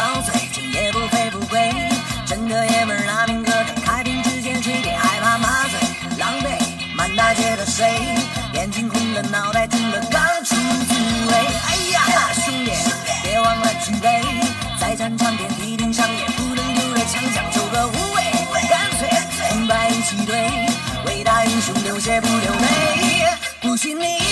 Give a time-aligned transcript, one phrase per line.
[0.00, 1.60] 咬嘴今也不醉不贵
[2.24, 5.78] 整个爷们儿拿命搁着开瓶之前吹别害怕麻醉
[6.16, 6.56] 狼狈
[6.96, 7.86] 满大街的水
[8.54, 10.94] 眼睛红了脑袋进了钢出滋
[11.28, 11.34] 味
[11.68, 14.22] 哎呀兄弟兄弟别忘了举杯
[14.80, 18.22] 再战场天一顶上也不能丢了枪讲究个无畏
[18.70, 19.06] 干脆
[19.50, 20.34] 红白一起堆
[21.04, 23.26] 伟大英雄流血不流泪
[23.60, 24.29] 不信你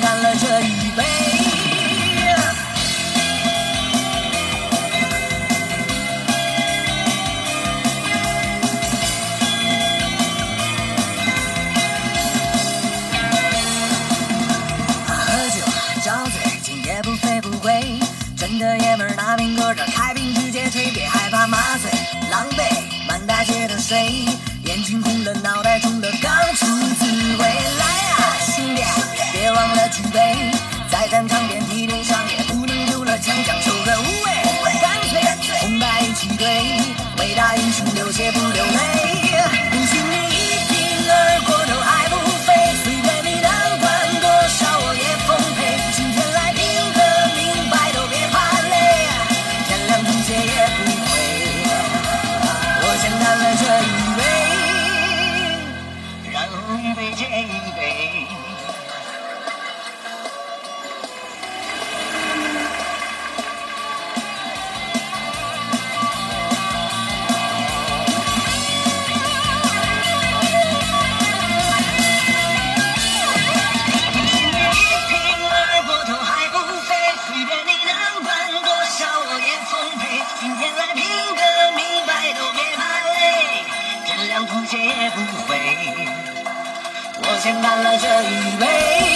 [0.00, 1.02] 干了这一杯。
[15.06, 15.70] 啊、喝酒啊，
[16.04, 17.98] 找醉，今夜不醉不归。
[18.36, 21.90] 真的爷们儿，拿命搁这，开瓶直接吹，别害怕麻醉，
[22.30, 22.62] 狼狈，
[23.06, 24.26] 满大街的睡。
[24.64, 27.04] 眼睛红了，脑袋肿了，刚出滋
[27.36, 27.44] 味，
[27.78, 28.82] 来啊，兄弟！
[30.10, 30.50] 对
[30.90, 31.61] 在战场边
[87.50, 89.11] 干了这一杯。